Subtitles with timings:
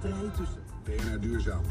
[0.00, 1.62] strijd tussen BNR Duurzaam.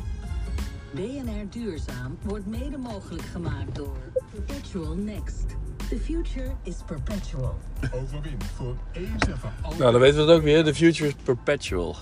[0.92, 3.97] BNR Duurzaam wordt mede mogelijk gemaakt door
[4.31, 5.46] Perpetual Next.
[5.90, 7.60] The future is perpetual.
[7.92, 9.79] Overwin voor eens en voor altijd.
[9.79, 10.63] Nou, dan weten we het ook weer.
[10.63, 11.96] The future is perpetual.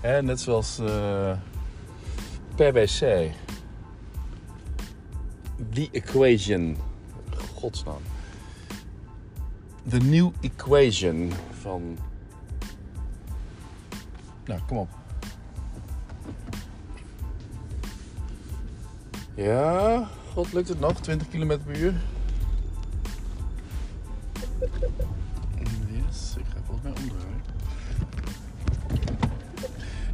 [0.00, 1.36] Hè, net zoals eh
[2.54, 3.30] PwC.
[5.72, 6.76] The equation.
[7.54, 8.02] Godsnaam.
[9.88, 11.98] The new equation van...
[14.44, 15.03] Nou, kom op.
[19.34, 21.00] Ja, god, lukt het nog?
[21.00, 21.94] 20 km per uur?
[25.90, 27.42] Yes, ik ga volgens mij omdraaien.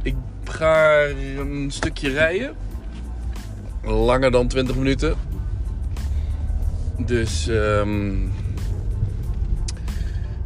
[0.01, 1.05] Ik ga
[1.41, 2.55] een stukje rijden.
[3.83, 5.15] Langer dan 20 minuten.
[6.97, 8.27] Dus ehm,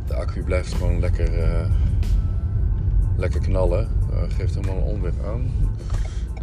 [0.08, 1.70] de accu blijft gewoon lekker, eh,
[3.18, 3.90] lekker knallen.
[4.14, 5.52] Uh, geeft helemaal een omweg aan.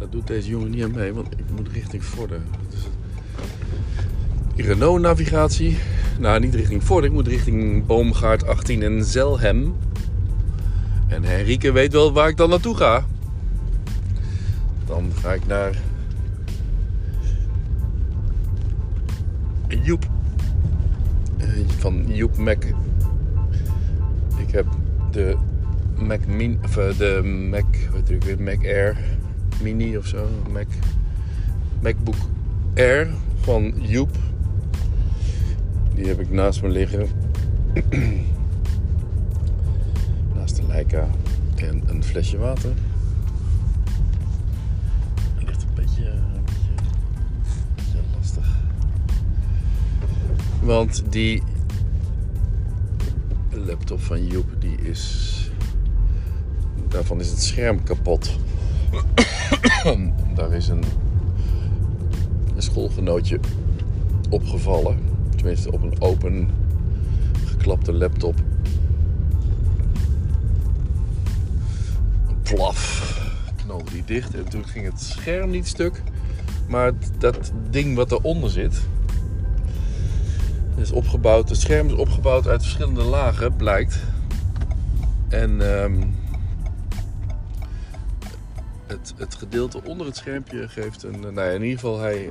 [0.03, 2.43] Dat doet deze jongen niet aan mee, want ik moet richting Vorden.
[4.55, 5.77] Die Renault-navigatie.
[6.19, 7.09] Nou, niet richting Vorden.
[7.09, 9.75] Ik moet richting Boomgaard 18 en Zelhem.
[11.07, 13.05] En Henrike weet wel waar ik dan naartoe ga.
[14.85, 15.81] Dan ga ik naar
[19.67, 20.05] Joep.
[21.37, 22.63] Eh, Van Joep Mac.
[24.37, 24.65] Ik heb
[25.11, 25.35] de
[25.97, 28.97] Mac Mini, of eh, de Mac, wat ik weer, Mac Air
[29.63, 30.27] Mini of zo.
[30.51, 30.67] Mac,
[31.81, 32.15] MacBook
[32.75, 33.07] Air
[33.41, 34.17] van Joep.
[35.95, 37.07] Die heb ik naast me liggen.
[40.35, 41.07] naast de Leica
[41.55, 42.73] en een flesje water.
[45.45, 48.55] Ligt een beetje, een beetje, een beetje lastig.
[50.61, 51.43] Want die
[53.49, 55.31] laptop van Joep, die is...
[56.87, 58.37] Daarvan is het scherm kapot.
[60.35, 60.83] Daar is een,
[62.55, 63.39] een schoolgenootje
[64.29, 64.97] opgevallen.
[65.35, 66.49] Tenminste, op een open
[67.45, 68.35] geklapte laptop.
[72.43, 73.11] Plaf.
[73.55, 74.35] Knalde die dicht.
[74.35, 76.01] En toen ging het scherm niet stuk.
[76.67, 78.81] Maar dat ding wat eronder zit.
[80.75, 81.49] Is opgebouwd.
[81.49, 83.99] Het scherm is opgebouwd uit verschillende lagen, blijkt.
[85.29, 86.03] En ehm,
[88.93, 91.19] het, het gedeelte onder het schermpje geeft een.
[91.19, 92.29] Nou ja, in ieder geval, hij,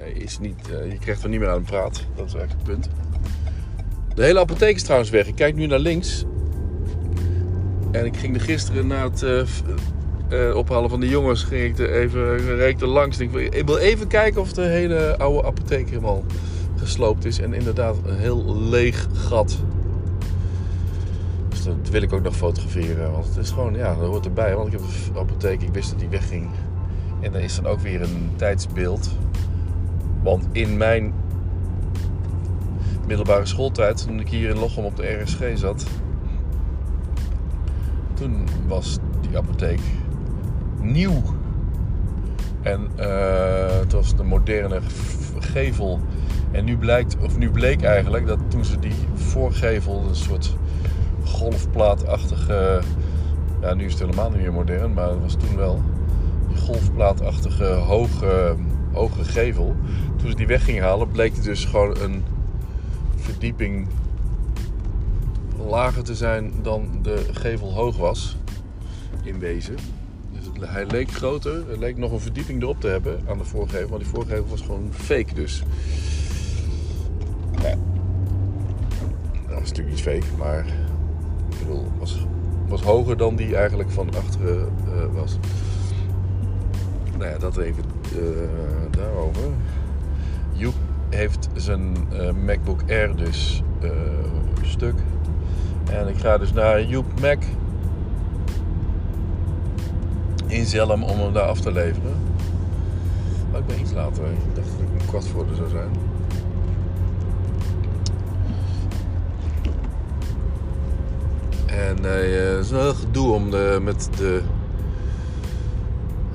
[0.00, 0.70] hij is niet.
[0.70, 2.04] eh, je krijgt er niet meer aan de praat.
[2.16, 2.88] Dat is eigenlijk het punt.
[4.14, 5.26] De hele apotheek is trouwens weg.
[5.26, 6.24] Ik kijk nu naar links.
[7.90, 9.40] En ik ging er gisteren na het eh,
[10.48, 11.42] eh, ophalen van de jongens.
[11.42, 13.18] Ging ik er even reek er langs.
[13.18, 13.30] Ik
[13.66, 16.24] wil even kijken of de hele oude apotheek helemaal
[16.76, 17.38] gesloopt is.
[17.38, 19.58] En inderdaad, een heel leeg gat.
[21.64, 23.12] Dus dat wil ik ook nog fotograferen.
[23.12, 24.54] Want het is gewoon, ja, dat hoort erbij.
[24.54, 24.82] Want ik heb
[25.12, 26.50] de apotheek, ik wist dat die wegging.
[27.20, 29.10] En er is dan ook weer een tijdsbeeld.
[30.22, 31.14] Want in mijn
[33.06, 35.86] middelbare schooltijd, toen ik hier in Lochem op de RSG zat,
[38.14, 39.80] toen was die apotheek
[40.80, 41.22] nieuw.
[42.62, 44.80] En eh, het was de moderne
[45.38, 46.00] gevel.
[46.50, 50.56] En nu blijkt, of nu bleek eigenlijk dat toen ze die voorgevel, een soort
[51.24, 52.80] golfplaatachtige,
[53.60, 55.82] ja nu is het helemaal niet meer modern, maar het was toen wel
[56.48, 58.56] die golfplaatachtige hoge,
[58.92, 59.76] hoge gevel.
[60.16, 62.24] Toen ze die weg gingen halen, bleek het dus gewoon een
[63.16, 63.88] verdieping
[65.68, 68.36] lager te zijn dan de gevel hoog was.
[69.22, 69.76] In wezen.
[70.32, 71.70] Dus het, hij leek groter.
[71.70, 73.88] Er leek nog een verdieping erop te hebben aan de voorgevel.
[73.88, 75.62] Maar die voorgevel was gewoon fake dus.
[79.46, 80.36] Dat was natuurlijk niet fake.
[80.38, 80.66] Maar
[81.98, 82.26] was,
[82.68, 85.38] was hoger dan die eigenlijk van achteren eh, was.
[87.18, 88.18] Nou ja, dat even eh,
[88.90, 89.42] daarover.
[90.52, 90.74] Joep
[91.08, 93.62] heeft zijn eh, MacBook Air dus
[94.62, 94.94] stuk.
[95.90, 97.38] En ik ga dus naar Joep Mac
[100.46, 102.16] in Zelm om hem daar af te leveren.
[103.50, 104.24] Maar ik ben iets later.
[104.24, 105.90] Ik dacht dat ik een kwart voor zou zijn.
[111.74, 114.42] En eh, het is wel heel gedoe om de, met, de,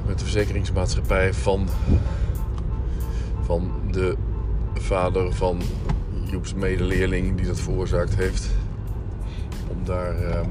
[0.06, 1.68] met de verzekeringsmaatschappij van,
[3.42, 4.16] van de
[4.74, 5.62] vader van
[6.24, 8.50] Joeps medeleerling die dat veroorzaakt heeft.
[9.68, 10.16] Om daar.
[10.16, 10.50] ehm,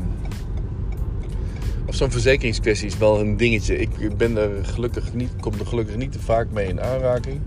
[1.87, 3.79] of zo'n verzekeringskwestie is wel een dingetje.
[3.79, 7.41] Ik ben er gelukkig niet, kom er gelukkig niet te vaak mee in aanraking.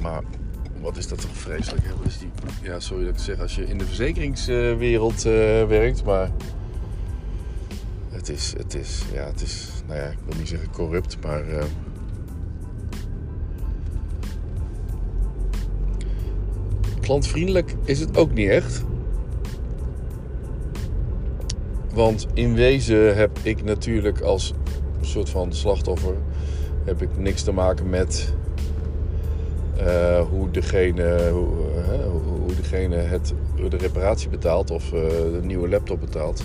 [0.00, 0.22] Maar
[0.82, 1.84] wat is dat toch vreselijk?
[1.84, 1.92] Hè?
[2.18, 2.30] Die,
[2.62, 6.30] ja, sorry dat ik zeg als je in de verzekeringswereld eh, werkt, maar
[8.10, 11.16] het het is, het is, ja, het is, nou ja, ik wil niet zeggen corrupt,
[11.22, 11.48] maar.
[11.48, 11.64] eh,
[17.00, 18.82] klantvriendelijk is het ook niet echt.
[21.94, 24.54] Want in wezen heb ik natuurlijk als
[25.00, 26.14] soort van slachtoffer
[26.84, 28.34] heb ik niks te maken met
[29.86, 33.32] eh, hoe, degene, hoe, eh, hoe- hoe degene het,
[33.68, 36.42] de reparatie betaalt of eh, de nieuwe laptop betaalt.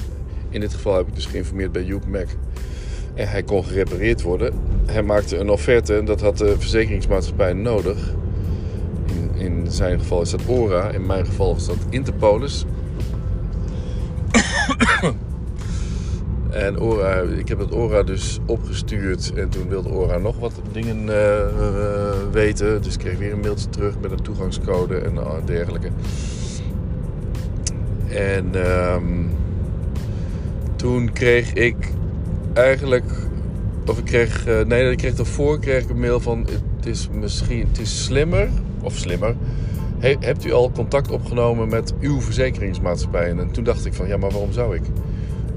[0.49, 2.27] In dit geval heb ik dus geïnformeerd bij Joep Mac.
[3.13, 4.53] En hij kon gerepareerd worden.
[4.85, 8.13] Hij maakte een offerte en dat had de verzekeringsmaatschappij nodig.
[9.05, 12.65] In, in zijn geval is dat ORA, in mijn geval is dat Interpolis.
[16.49, 21.09] En Ora, ik heb het Ora dus opgestuurd en toen wilde Ora nog wat dingen
[21.09, 22.81] eh, eh, weten.
[22.81, 25.89] Dus ik kreeg weer een mailtje terug met een toegangscode en eh, dergelijke.
[28.09, 29.03] En ehm,
[30.75, 31.75] toen kreeg ik
[32.53, 33.11] eigenlijk,
[33.85, 37.67] of ik kreeg, nee, ik kreeg daarvoor kreeg ik een mail van het is misschien,
[37.67, 38.49] het is slimmer,
[38.81, 39.35] of slimmer.
[39.99, 43.29] He- hebt u al contact opgenomen met uw verzekeringsmaatschappij?
[43.29, 44.81] En toen dacht ik van, ja, maar waarom zou ik?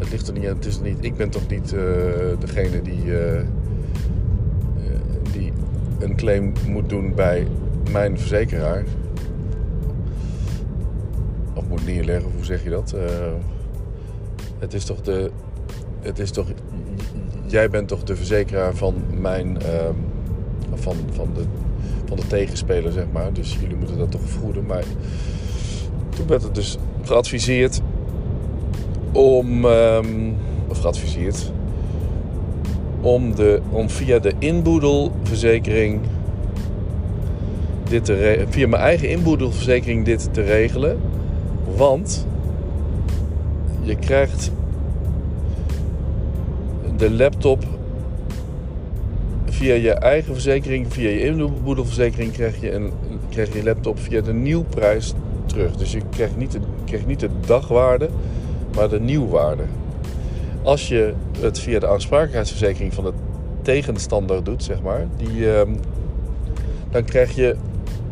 [0.00, 0.55] Het ligt er niet aan.
[0.55, 1.81] Het is niet, ik ben toch niet eh,
[2.38, 3.47] degene die, eh, eh,
[5.32, 5.52] die
[5.99, 7.47] een claim moet doen bij
[7.93, 8.85] mijn verzekeraar.
[11.55, 12.94] Of moet neerleggen, of hoe zeg je dat?
[14.58, 15.31] Het is toch de.
[16.00, 16.47] Het is toch.
[17.47, 19.56] Jij bent toch de verzekeraar van mijn.
[20.75, 21.43] van, van, de,
[22.05, 23.32] van de tegenspeler, zeg maar.
[23.32, 24.67] Dus jullie moeten dat toch vergoeden.
[24.67, 24.85] Maar
[26.08, 27.81] toen werd het dus geadviseerd
[29.12, 30.31] om, ehm,
[30.69, 31.53] of geadviseerd,
[33.01, 36.01] om, de, om via de inboedelverzekering
[37.91, 40.99] dit te via mijn eigen inboedelverzekering dit te regelen.
[41.77, 42.27] Want
[43.83, 44.51] je krijgt
[46.97, 47.65] de laptop
[49.45, 52.93] via je eigen verzekering, via je inboedelverzekering krijg je, een,
[53.29, 55.12] krijg je laptop via de nieuwprijs
[55.47, 55.77] terug.
[55.77, 58.09] Dus je krijgt niet krijgt niet de dagwaarde,
[58.76, 59.62] maar de nieuwwaarde.
[60.62, 63.12] Als je het via de aansprakelijkheidsverzekering van de
[63.62, 65.70] tegenstander doet, zeg maar, die, ehm,
[66.90, 67.56] dan krijg je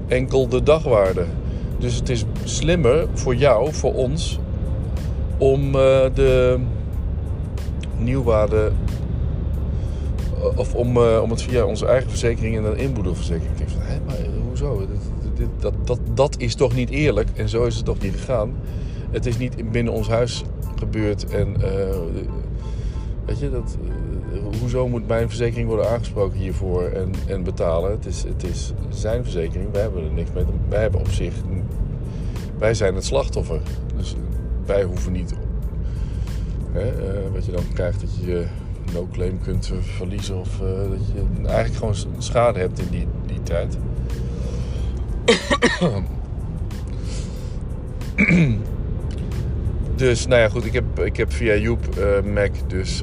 [0.09, 1.25] enkel de dagwaarde.
[1.79, 4.39] Dus het is slimmer voor jou, voor ons,
[5.39, 6.59] om eh, de
[7.99, 8.71] nieuwwaarde.
[10.57, 13.83] Of om, eh, om het via onze eigen verzekering en een inboedelverzekering te doen.
[13.83, 14.17] Hé, maar
[14.49, 14.87] hoezo?
[15.61, 17.29] Dat, dat, dat is toch niet eerlijk?
[17.35, 18.53] En zo is het toch niet gegaan?
[19.11, 20.45] Het is niet binnen ons huis
[20.79, 21.27] gebeurd.
[21.27, 21.97] En eh,
[23.25, 23.79] weet je, dat,
[24.33, 27.91] eh, hoezo moet mijn verzekering worden aangesproken hiervoor en, en betalen?
[27.91, 29.73] Het is, het is zijn verzekering.
[29.73, 30.45] Wij hebben er niks mee.
[30.69, 31.35] Wij hebben op zich.
[32.59, 33.61] Wij zijn het slachtoffer.
[33.97, 34.17] Dus
[34.67, 35.35] wij hoeven niet.
[36.73, 38.47] Hè, eh, wat je dan krijgt dat je je
[38.93, 40.37] no-claim kunt eh, verliezen.
[40.37, 43.79] Of eh, dat je eigenlijk gewoon schade hebt in die, die tijd.
[49.99, 53.03] Dus nou ja, goed, ik heb, ik heb via Joep eh, Mac dus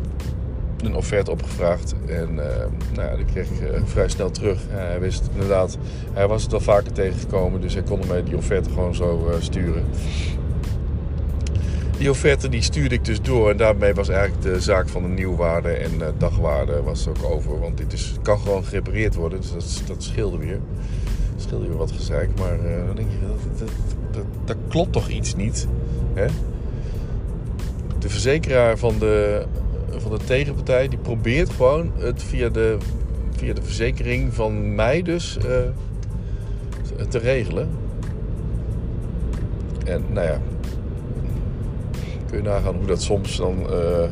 [0.84, 1.96] een offerte opgevraagd.
[2.08, 4.60] En eh, nou ja, die kreeg ik eh, vrij snel terug.
[4.70, 5.78] Hij wist inderdaad,
[6.14, 9.84] hij was het al vaker tegengekomen, dus hij kon mij die offerte gewoon zo sturen.
[11.98, 15.10] Die offerte die stuurde ik dus door en daarmee was eigenlijk de zaak van de
[15.10, 17.60] nieuwwaarde en dagwaarde was ook over.
[17.60, 20.60] Want dit is, kan gewoon gerepareerd worden, dus dat, dat scheelde weer.
[21.34, 23.70] Dat scheelde weer wat gezeik, maar dan denk je, dat, dat,
[24.12, 25.68] dat, dat klopt toch iets niet,
[26.14, 26.26] hè?
[28.06, 29.46] De verzekeraar van de,
[29.90, 32.78] van de tegenpartij die probeert gewoon het via de,
[33.38, 35.44] via de verzekering van mij dus eh,
[37.10, 37.70] te regelen.
[39.86, 40.40] En nou ja,
[42.28, 43.70] kun je nagaan hoe dat soms dan.
[43.70, 44.10] eh, eh,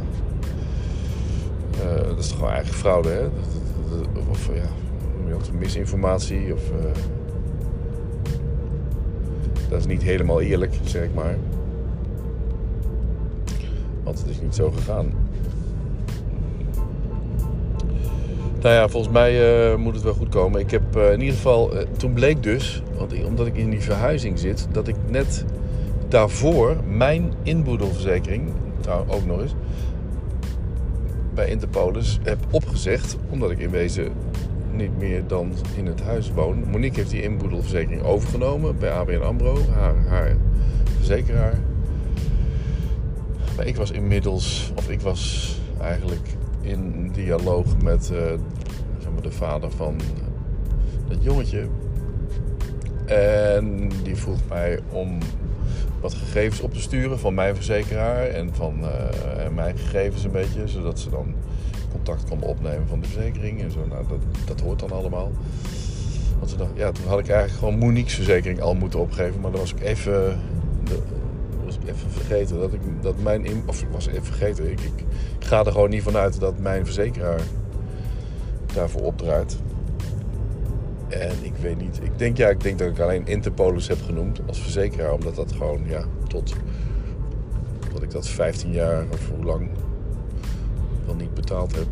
[2.07, 3.21] dat is toch gewoon eigen fraude, hè?
[3.21, 6.53] Dat- Of ja, misinformatie.
[6.53, 6.61] Of,
[9.69, 11.35] dat is niet helemaal eerlijk, zeg ik maar.
[14.03, 15.11] Want het is niet zo gegaan.
[18.63, 20.59] Nou ja, volgens mij eh, moet het wel goed komen.
[20.59, 23.81] Ik heb eh, in ieder geval, eh, toen bleek dus, want omdat ik in die
[23.81, 25.45] verhuizing zit, dat ik net
[26.07, 29.55] daarvoor mijn inboedelverzekering, trouwens ook nog eens,
[31.33, 34.11] bij Interpolis heb opgezegd, omdat ik in wezen
[34.71, 36.63] niet meer dan in het huis woon.
[36.71, 40.35] Monique heeft die inboedelverzekering overgenomen bij ABN AMRO, haar, haar
[40.97, 41.59] verzekeraar.
[43.59, 46.27] Ik was inmiddels, of ik was eigenlijk
[46.61, 48.33] in dialoog met eh,
[49.21, 49.99] de vader van
[51.07, 51.67] dat jongetje.
[53.05, 55.17] En die vroeg mij om
[56.01, 60.67] wat gegevens op te sturen van mijn verzekeraar en van eh, mijn gegevens een beetje,
[60.67, 61.33] zodat ze dan
[61.91, 63.85] contact konden opnemen van de verzekering en zo.
[63.89, 65.31] Nou, dat, dat hoort dan allemaal.
[66.37, 69.51] Want ze dacht, ja, toen had ik eigenlijk gewoon Monique's verzekering al moeten opgeven, maar
[69.51, 70.39] dan was ik even,
[71.87, 74.71] even vergeten dat ik dat mijn of ik was even vergeten.
[74.71, 75.05] Ik, ik
[75.39, 77.41] ga er gewoon niet vanuit dat mijn verzekeraar
[78.73, 79.57] daarvoor opdraait.
[81.07, 81.99] En ik weet niet.
[82.03, 85.13] Ik denk, ja, ik denk dat ik alleen Interpolis heb genoemd als verzekeraar.
[85.13, 86.53] Omdat dat gewoon, ja, tot...
[87.93, 89.69] Dat ik dat 15 jaar of hoe lang
[91.05, 91.85] wel niet betaald heb.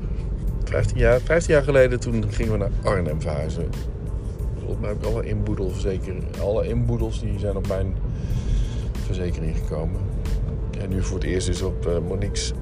[0.64, 3.70] 15 jaar, 15 jaar geleden toen gingen we naar Arnhem verhuizen.
[4.60, 6.28] Volgens mij heb ik alle inboedelverzekeringen...
[6.42, 7.96] Alle inboedels die zijn op mijn
[9.02, 10.02] verzekering gekomen.
[10.80, 12.54] En nu voor het eerst is op uh, Monique's.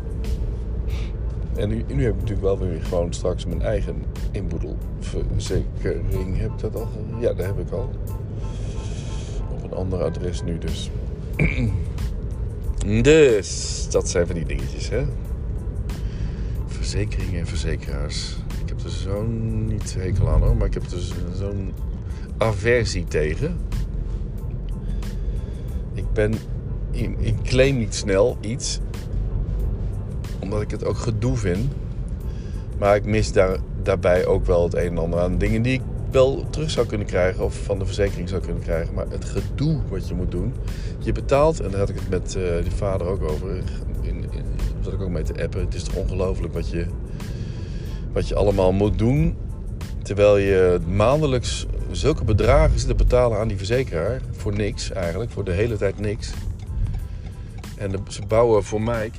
[1.55, 6.37] En nu, nu heb ik natuurlijk wel weer gewoon straks mijn eigen inboedelverzekering.
[6.37, 6.87] Heb ik dat al?
[7.19, 7.89] Ja, dat heb ik al.
[9.51, 10.89] Op een ander adres nu dus.
[13.01, 15.05] dus, dat zijn van die dingetjes, hè.
[16.67, 18.37] Verzekeringen en verzekeraars.
[18.63, 20.99] Ik heb er zo'n niet hekel aan hoor, maar ik heb er
[21.33, 21.73] zo'n
[22.37, 23.57] aversie tegen.
[26.13, 26.33] Ben...
[26.91, 28.79] Ik claim niet snel iets.
[30.39, 31.71] Omdat ik het ook gedoe vind.
[32.77, 35.81] Maar ik mis daar, daarbij ook wel het een en ander aan dingen die ik
[36.11, 38.93] wel terug zou kunnen krijgen of van de verzekering zou kunnen krijgen.
[38.93, 40.53] Maar het gedoe wat je moet doen.
[40.99, 43.55] Je betaalt, en daar had ik het met uh, die vader ook over.
[44.01, 44.43] In, in,
[44.81, 45.59] zat ik ook mee te appen.
[45.59, 46.85] Het is toch ongelooflijk wat je,
[48.13, 49.35] wat je allemaal moet doen.
[50.03, 54.21] Terwijl je maandelijks zulke bedragen zit te betalen aan die verzekeraar.
[54.31, 56.33] Voor niks eigenlijk, voor de hele tijd niks.
[57.77, 59.11] En ze bouwen voor mij,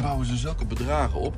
[0.00, 1.34] bouwen ze zulke bedragen op.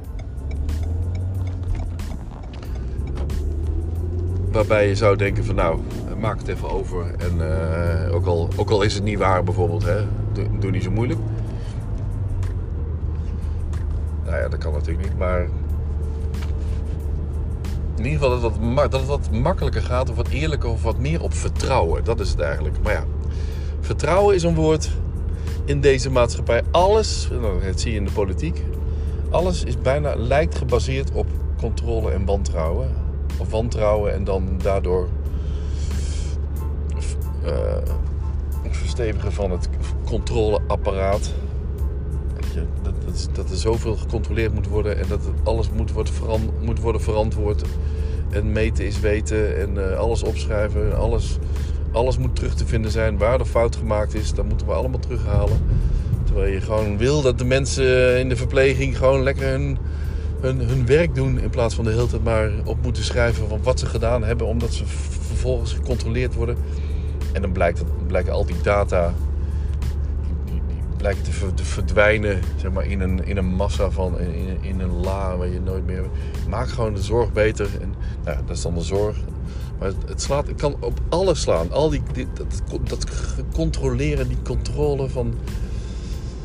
[4.53, 5.81] Waarbij je zou denken van nou,
[6.21, 7.15] maak het even over.
[7.19, 10.83] En uh, ook, al, ook al is het niet waar bijvoorbeeld, hè, doe, doe niet
[10.83, 11.21] zo moeilijk.
[14.25, 15.47] Nou ja, dat kan natuurlijk niet, maar
[18.05, 20.83] in ieder geval dat het, wat, dat het wat makkelijker gaat of wat eerlijker of
[20.83, 22.05] wat meer op vertrouwen.
[22.05, 22.77] Dat is het eigenlijk.
[22.83, 23.05] Maar ja,
[23.81, 24.91] vertrouwen is een woord
[25.65, 26.63] in deze maatschappij.
[26.71, 28.65] Alles, nou, dat zie je in de politiek,
[29.31, 31.27] alles is bijna lijkt gebaseerd op
[31.59, 32.91] controle en wantrouwen.
[33.39, 35.09] Of wantrouwen en dan daardoor
[37.45, 37.51] uh,
[38.71, 39.69] verstevigen van het
[40.05, 41.33] controleapparaat.
[42.83, 45.93] Dat, dat, dat, er zoveel gecontroleerd moet worden en dat alles moet,
[46.61, 47.65] moet worden verantwoord.
[48.33, 50.97] En meten is weten en uh, alles opschrijven.
[50.97, 51.39] Alles,
[51.93, 53.19] alles moet terug te vinden zijn.
[53.19, 55.61] Waar er fout gemaakt is, dat moeten we allemaal terughalen.
[56.25, 59.79] Terwijl je gewoon wil dat de mensen in de verpleging gewoon lekker hun,
[60.41, 61.41] hun, hun werk doen.
[61.41, 64.47] In plaats van de hele tijd maar op moeten schrijven van wat ze gedaan hebben.
[64.47, 66.57] Omdat ze vervolgens gecontroleerd worden.
[67.33, 69.15] En dan blijkt, het, blijken al die data
[71.03, 75.37] blijken te, verdwijnen zeg maar, in, een, in een massa van, in, in een la
[75.37, 76.05] waar je nooit meer...
[76.49, 77.69] Maak gewoon de zorg beter.
[77.81, 77.95] En
[78.25, 79.17] nou, dat is dan de zorg.
[79.79, 81.73] Maar het, slaat, het kan op alles slaan.
[81.73, 82.03] Al die,
[82.85, 83.07] dat,
[83.53, 85.35] controleren, die controle van,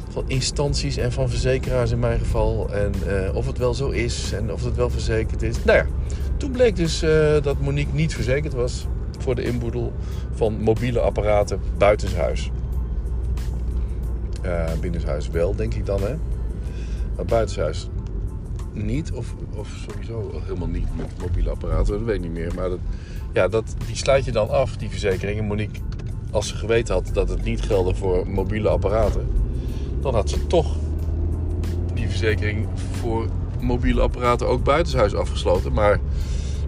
[0.09, 2.69] van instanties en van verzekeraars in mijn geval.
[2.73, 5.63] En uh, of het wel zo is en of het wel verzekerd is.
[5.63, 5.85] Nou ja,
[6.37, 8.87] toen bleek dus uh, dat Monique niet verzekerd was
[9.19, 9.93] voor de inboedel
[10.33, 12.51] van mobiele apparaten buitenshuis.
[14.46, 16.15] Uh, binnenshuis wel, denk ik dan, hè.
[17.15, 17.89] Maar buitenshuis
[18.74, 19.12] niet.
[19.12, 22.53] Of, of sowieso helemaal niet met mobiele apparaten, dat weet ik niet meer.
[22.56, 22.79] Maar dat,
[23.34, 25.48] ja, dat, die sluit je dan af, die verzekering.
[25.48, 25.82] Monique,
[26.32, 29.27] als ze geweten had dat het niet geldde voor mobiele apparaten...
[30.01, 30.75] dan had ze toch
[31.94, 33.27] die verzekering voor
[33.60, 35.74] mobiele apparaten ook buitenshuis afgesloten.
[35.74, 36.00] Maar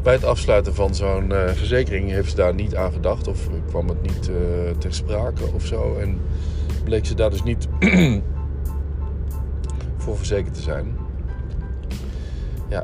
[0.04, 3.28] bij het afsluiten van zo'n uh, verzekering heeft ze daar niet aan gedacht.
[3.28, 4.36] Of kwam het niet uh,
[4.78, 5.96] ter sprake of zo.
[5.96, 6.20] En
[6.90, 7.68] bleek ze daar dus niet
[10.04, 10.96] voor verzekerd te zijn.
[12.70, 12.84] Ja,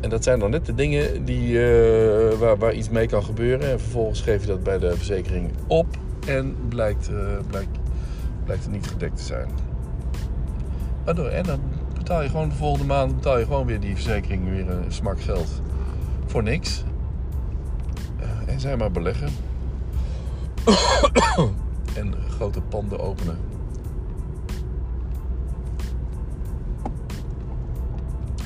[0.00, 3.70] en dat zijn dan net de dingen die, uh, waar, waar iets mee kan gebeuren.
[3.70, 5.86] En vervolgens geef je dat bij de verzekering op.
[6.26, 7.10] En blijkt,
[7.46, 7.78] blijkt,
[8.44, 9.48] blijkt het niet gedekt te zijn.
[11.04, 11.60] Waardoor, en dan
[11.94, 15.20] betaal je gewoon de volgende maand betaal je gewoon weer die verzekering weer een smak
[15.20, 15.62] geld
[16.26, 16.84] voor niks.
[18.20, 19.28] Uh, en zij maar beleggen.
[21.94, 23.38] En grote panden openen.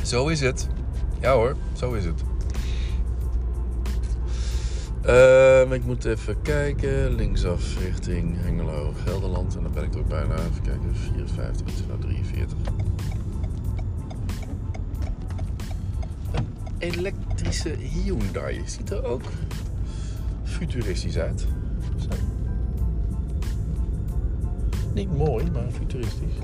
[0.03, 0.69] Zo is het.
[1.21, 2.23] Ja hoor, zo is het.
[5.07, 7.15] Uh, ik moet even kijken.
[7.15, 9.57] Linksaf richting Hengelo, Gelderland.
[9.57, 10.35] En dan ben ik er bijna.
[10.35, 10.95] Even kijken.
[10.95, 12.59] 54, iets nou 43.
[16.83, 18.63] elektrische Hyundai.
[18.65, 19.23] Ziet er ook
[20.45, 21.47] futuristisch uit.
[25.11, 26.35] Mooi, maar futuristisch.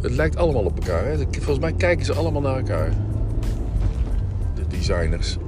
[0.00, 1.04] Het lijkt allemaal op elkaar.
[1.04, 1.16] Hè?
[1.30, 2.92] Volgens mij kijken ze allemaal naar elkaar.
[4.54, 5.38] De designers.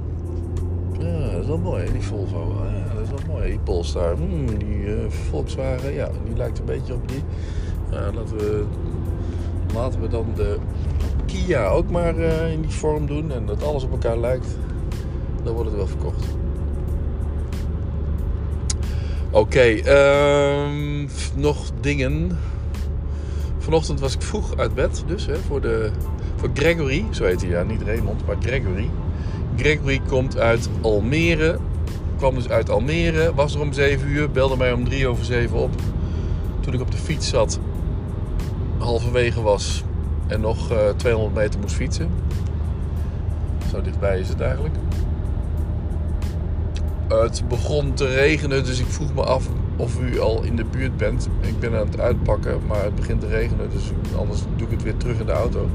[0.99, 2.55] Ja, dat is wel mooi, die Volvo.
[2.93, 3.49] Dat is wel mooi.
[3.49, 4.15] Die Polestar.
[4.15, 7.23] Hmm, die eh, Volkswagen, ja, die lijkt een beetje op die.
[7.91, 8.63] Ja, laten, we,
[9.73, 10.57] laten we dan de
[11.25, 13.31] Kia ook maar eh, in die vorm doen.
[13.31, 14.47] En dat alles op elkaar lijkt.
[15.43, 16.25] Dan wordt het wel verkocht.
[19.33, 22.39] Oké, ehm, nog dingen.
[23.57, 25.91] Vanochtend was ik vroeg uit bed, dus hè, voor, de,
[26.35, 28.89] voor Gregory, zo heet hij ja, niet Raymond, maar Gregory.
[29.55, 31.57] Gregory komt uit Almere,
[32.17, 35.57] kwam dus uit Almere, was er om 7 uur, belde mij om 3 over 7
[35.57, 35.71] op.
[36.59, 37.59] Toen ik op de fiets zat,
[38.77, 39.83] halverwege was
[40.27, 42.09] en nog eh 200 meter moest fietsen.
[43.71, 44.75] Zo dichtbij is het eigenlijk.
[47.21, 50.97] Het begon te regenen, dus ik vroeg me af of u al in de buurt
[50.97, 51.29] bent.
[51.41, 53.83] Ik ben aan het uitpakken, maar het begint te regenen, dus
[54.17, 55.67] anders doe ik het weer terug in de auto.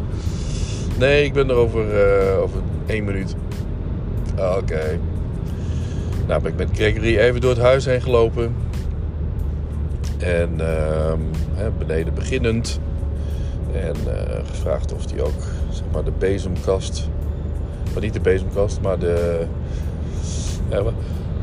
[0.98, 3.34] Nee, ik ben er over, eh, over één minuut.
[4.38, 4.98] Ah, Oké.
[6.26, 8.54] Nou ben ik met Gregory even door het huis heen gelopen.
[10.18, 10.50] En
[11.54, 12.80] hè, beneden beginnend.
[13.72, 17.08] En eh, gevraagd of hij ook zeg maar, de bezemkast.
[17.92, 19.44] Maar niet de bezemkast, maar de.
[20.70, 20.82] Ja,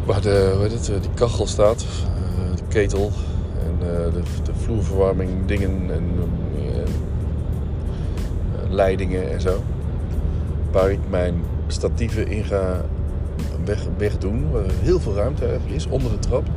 [0.05, 1.85] waar de, hoe heet het, eh, die kachel staat.
[1.85, 3.12] eh, de ketel.
[3.59, 6.03] En eh, de, de vloerverwarming dingen en
[8.69, 9.63] leidingen en zo.
[10.71, 12.81] Waar ik mijn statieven in ga
[13.65, 14.51] weg, wegdoen.
[14.51, 16.47] Waar heel veel ruimte is, onder de trap.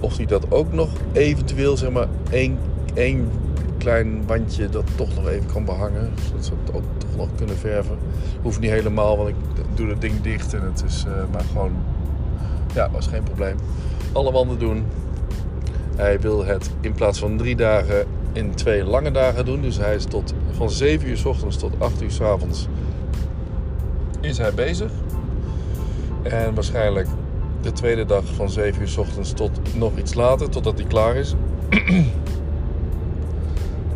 [0.00, 2.58] Of die dat ook nog eventueel, zeg maar, één,
[2.94, 3.30] één
[3.78, 6.10] klein bandje dat toch nog even kan behangen.
[6.28, 7.96] Zodat ze het ook toch nog kunnen verven.
[8.42, 9.34] Hoeft niet helemaal, want ik
[9.74, 11.72] doe het ding dicht en het is maar gewoon...
[12.74, 13.56] Ja, was geen probleem.
[14.12, 14.84] Alle wanden doen.
[15.96, 19.62] Hij wil het in plaats van drie dagen in twee lange dagen doen.
[19.62, 22.68] Dus hij is tot van 7 uur s ochtends tot 8 uur s avonds
[24.20, 24.90] is hij bezig.
[26.22, 27.08] En waarschijnlijk
[27.60, 31.16] de tweede dag van 7 uur s ochtends tot nog iets later, totdat hij klaar
[31.16, 31.34] is.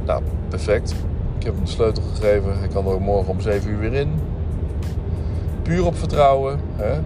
[0.07, 0.95] nou, perfect.
[1.39, 2.59] Ik heb hem de sleutel gegeven.
[2.59, 4.11] Hij kan er morgen om 7 uur weer in.
[5.63, 6.61] Puur op vertrouwen.
[6.77, 7.01] Hè?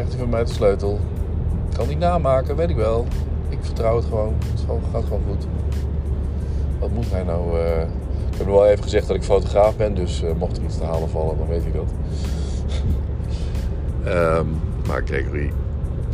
[0.00, 0.98] Krijgt hij van mij de sleutel.
[1.76, 3.06] Kan hij namaken, weet ik wel.
[3.48, 4.34] Ik vertrouw het gewoon.
[4.50, 4.60] Het
[4.92, 5.46] gaat gewoon goed.
[6.78, 7.58] Wat moet hij nou?
[7.60, 7.80] eh,
[8.32, 10.84] Ik heb wel even gezegd dat ik fotograaf ben, dus eh, mocht er iets te
[10.84, 11.92] halen vallen, dan weet ik dat.
[14.14, 14.46] Ehm,
[14.86, 15.52] maar Gregory,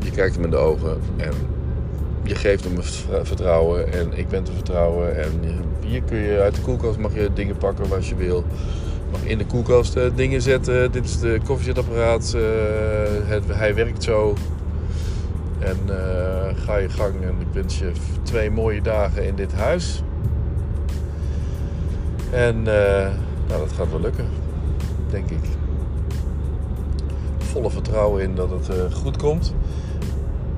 [0.02, 1.32] je kijkt hem in de ogen en
[2.22, 5.16] je geeft hem vert- vertrouwen en ik ben te vertrouwen.
[5.22, 5.30] En
[5.86, 8.44] hier kun je uit de koelkast mag je dingen pakken wat je wil.
[9.10, 10.92] Mag in de koelkast eh, dingen zetten.
[10.92, 12.34] Dit is de koffiezetapparaat.
[12.34, 12.42] eh,
[13.28, 14.34] het, hij werkt zo.
[15.58, 17.92] En eh, ga je gang en ik wens je
[18.22, 20.02] twee mooie dagen in dit huis.
[22.30, 23.10] En nou,
[23.48, 24.26] dat gaat wel lukken,
[25.10, 25.44] denk ik.
[27.38, 29.54] Volle vertrouwen in dat het goed komt.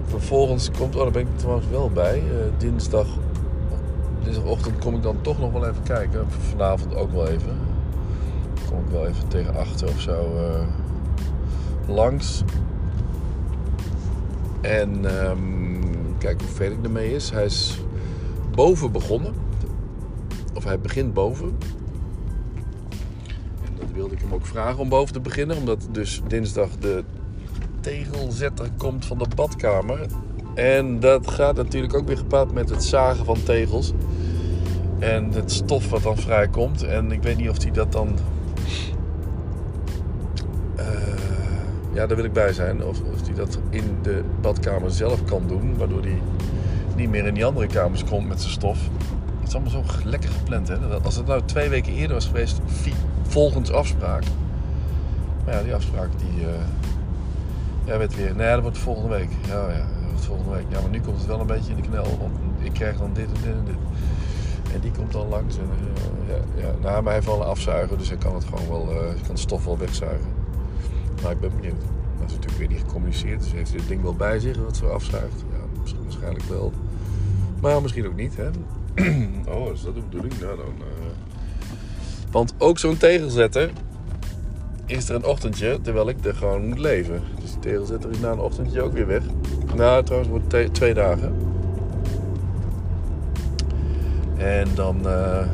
[0.05, 2.23] Vervolgens komt, oh daar ben ik trouwens wel bij,
[2.59, 3.07] dinsdag,
[4.25, 6.27] dinsdagochtend kom ik dan toch nog wel even kijken.
[6.51, 7.78] Vanavond ook wel even.
[8.71, 10.67] Kom wel even tegen achter of zo eh,
[11.95, 12.43] langs.
[14.61, 15.79] En ehm
[16.19, 17.31] kijk hoe ver ik ermee is.
[17.31, 17.79] Hij is
[18.55, 19.35] boven begonnen.
[20.55, 21.57] Of hij begint boven.
[23.65, 25.57] En dat wilde ik hem ook vragen om boven te beginnen.
[25.57, 27.05] Omdat dus dinsdag de
[27.81, 30.07] tegelzetter komt van de badkamer.
[30.55, 33.93] En dat gaat natuurlijk ook weer gepaard met het zagen van tegels.
[34.99, 36.83] En het stof wat dan vrijkomt.
[36.83, 38.19] En ik weet niet of hij dat dan...
[41.99, 42.85] ja, daar wil ik bij zijn.
[42.85, 45.77] Of, of hij dat in de badkamer zelf kan doen.
[45.77, 46.23] Waardoor hij
[46.97, 48.79] niet meer in die andere kamers komt met zijn stof.
[49.39, 50.69] Het is allemaal zo lekker gepland.
[50.69, 50.77] Hè?
[51.03, 52.61] Als het nou twee weken eerder was geweest,
[53.23, 54.23] volgens afspraak.
[55.45, 56.47] Maar ja, die afspraak die...
[56.47, 56.53] eh
[57.85, 58.37] ja, weet weer.
[58.37, 59.29] Nee, dat wordt volgende week.
[59.47, 60.67] Ja, ja, volgende week.
[60.69, 62.19] Ja, maar nu komt het wel een beetje in de knel.
[62.21, 63.75] Want ik krijg dan dit en dit en dit.
[64.75, 65.57] En die komt dan langs.
[65.57, 66.73] En, eh, ja, ja.
[66.81, 69.65] Nou, maar hij heeft afzuiger, dus hij kan het gewoon wel, eh, kan het stof
[69.65, 70.38] wel wegzuigen.
[71.23, 71.81] Maar ik ben benieuwd.
[72.19, 74.87] Dat is natuurlijk weer niet gecommuniceerd, dus heeft dit ding wel bij zich wat zo
[74.87, 75.45] afzuigt.
[75.53, 76.73] Ja, misschien waarschijnlijk wel.
[77.61, 78.49] Maar misschien ook niet, hè.
[79.57, 80.41] oh, is dat de bedoeling?
[80.41, 80.67] Nou, dan...
[80.79, 81.07] eh.
[82.31, 83.71] Want ook zo'n tegelzetter
[84.87, 87.23] is er een ochtendje terwijl ik er gewoon moet leven.
[87.41, 89.23] Dus die tegelzetter is na een ochtendje ook weer weg.
[89.77, 91.35] Nou, trouwens, wordt twee dagen.
[94.37, 95.09] En dan.
[95.09, 95.47] eh,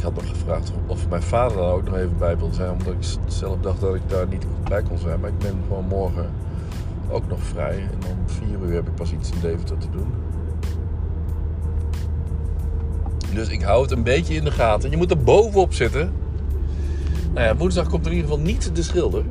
[0.00, 2.70] ik had nog gevraagd of mijn vader daar ook nog even bij wilde zijn.
[2.70, 5.20] Omdat ik zelf dacht dat ik daar niet bij kon zijn.
[5.20, 6.30] Maar ik ben gewoon morgen
[7.10, 7.76] ook nog vrij.
[7.78, 10.12] En om 4 uur heb ik pas iets in Deventer te doen.
[13.34, 14.90] Dus ik hou het een beetje in de gaten.
[14.90, 16.12] Je moet er bovenop zitten.
[17.32, 19.24] Nou ja, woensdag komt er in ieder geval niet de schilder.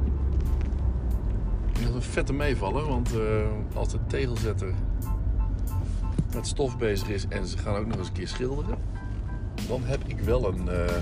[1.73, 3.19] Dat is een vette meevaller, want eh,
[3.73, 4.73] als de tegelzetter
[6.33, 8.77] met stof bezig is en ze gaan ook nog eens een keer schilderen,
[9.69, 10.69] dan heb ik wel een.
[10.69, 10.95] eh,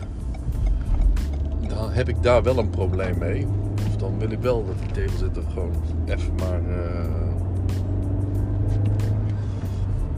[1.67, 3.47] dan heb ik daar wel een probleem mee.
[3.87, 5.71] Of dan wil ik wel dat die tegelzetter gewoon
[6.05, 6.61] even maar.
[6.69, 7.05] eh,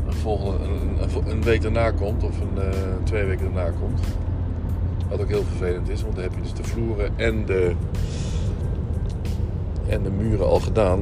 [0.08, 4.00] een, volgende, een, een- week daarna komt, of een, eh, twee weken daarna komt.
[5.10, 7.72] Wat ook heel vervelend is, want dan heb je dus de vloeren en de,
[9.88, 11.00] en de muren al gedaan.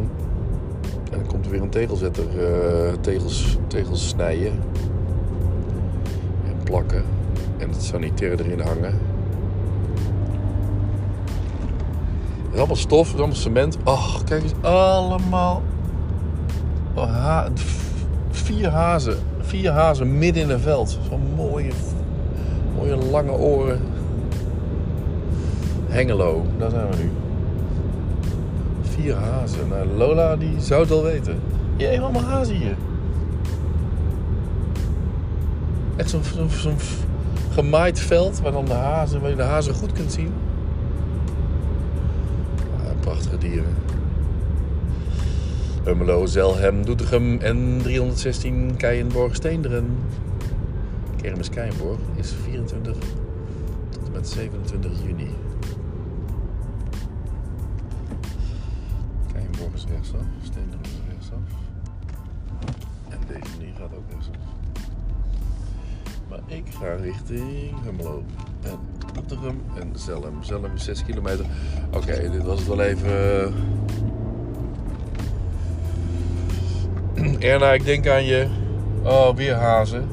[1.11, 2.25] En dan komt er weer een tegelzetter,
[3.01, 4.51] tegels, tegels snijden
[6.45, 7.16] en plakken en
[7.85, 8.99] het erin hangen.
[12.43, 13.77] Het is allemaal stof, allemaal cement.
[13.83, 15.61] Oh, kijk eens, allemaal
[16.93, 17.45] oh,
[18.29, 19.17] vier hazen.
[19.39, 20.99] Vier hazen midden in een veld.
[21.09, 21.71] Zo'n mooie,
[22.75, 23.81] mooie lange oren.
[25.87, 27.11] Hengelo, daar zijn we nu.
[28.81, 29.67] Vier hazen.
[29.67, 31.39] Nou, Lola die zou het wel weten.
[31.75, 32.75] Je hebt allemaal hazen hier.
[35.95, 36.77] Echt zo'n zo'n
[37.57, 40.33] gemaaid veld waar dan de hazen, waar je de hazen goed kunt zien.
[42.99, 43.75] Prachtige dieren.
[45.83, 49.97] Hummelo, Zelhem, Doetinchem en 316 Keienborg, Steenderen.
[51.21, 52.93] Kermis Keienborg is 24
[53.89, 55.29] tot en met 27 juni.
[59.33, 60.56] Keienborg is rechtsaf, Steenderen
[66.47, 68.23] ik ga richting Hummelo.
[68.61, 68.79] En
[69.13, 70.43] Doetinchem en Zelhem.
[70.43, 71.45] Zelhem is 6 kilometer.
[71.93, 73.53] Oké, dit was het wel even...
[77.39, 78.47] Erna, ik denk aan je.
[79.03, 80.07] Oh, weer hazen.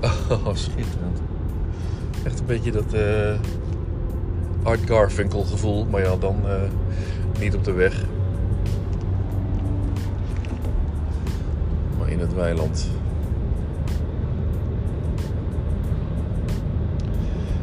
[0.30, 1.20] Oh, schitterend.
[2.24, 3.34] Echt een beetje dat eh
[4.62, 4.80] Art
[5.30, 6.62] gevoel, maar ja, dan eh,
[7.40, 8.04] niet op de weg.
[12.18, 12.88] In het weiland.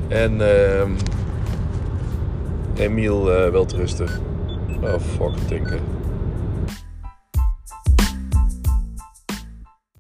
[0.08, 0.92] En ehm
[2.76, 4.08] Emiel eh wel te rusten.
[4.82, 5.95] Oh, fuck, denken.